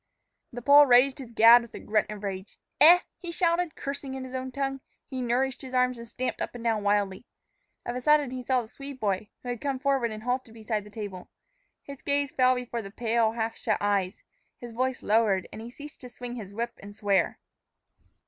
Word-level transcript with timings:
The 0.51 0.63
Pole 0.63 0.87
raised 0.87 1.19
his 1.19 1.29
gad 1.29 1.61
with 1.61 1.75
a 1.75 1.79
grunt 1.79 2.09
of 2.09 2.23
rage. 2.23 2.57
"Eh?" 2.79 3.01
he 3.19 3.31
shouted, 3.31 3.75
cursing 3.75 4.15
in 4.15 4.23
his 4.23 4.33
own 4.33 4.51
tongue. 4.51 4.81
He 5.05 5.21
nourished 5.21 5.61
his 5.61 5.75
arms 5.75 5.99
and 5.99 6.07
stamped 6.07 6.41
up 6.41 6.55
and 6.55 6.63
down 6.63 6.81
wildly. 6.81 7.27
Of 7.85 7.95
a 7.95 8.01
sudden 8.01 8.31
he 8.31 8.43
saw 8.43 8.63
the 8.63 8.67
Swede 8.67 8.99
boy, 8.99 9.29
who 9.43 9.49
had 9.49 9.61
come 9.61 9.77
forward 9.77 10.09
and 10.11 10.23
halted 10.23 10.55
beside 10.55 10.85
the 10.85 10.89
table. 10.89 11.29
His 11.83 12.01
gaze 12.01 12.31
fell 12.31 12.55
before 12.55 12.81
the 12.81 12.89
pale, 12.89 13.33
half 13.33 13.55
shut 13.55 13.77
eyes, 13.79 14.23
his 14.57 14.73
voice 14.73 15.03
lowered, 15.03 15.47
and 15.53 15.61
he 15.61 15.69
ceased 15.69 16.01
to 16.01 16.09
swing 16.09 16.33
his 16.35 16.51
whip 16.51 16.73
and 16.81 16.95
swear. 16.95 17.37